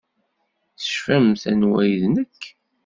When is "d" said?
2.01-2.03